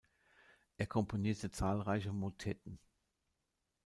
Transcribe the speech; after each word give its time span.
Er 0.77 0.87
komponierte 0.87 1.51
zahlreiche 1.51 2.11
Motetten. 2.11 2.79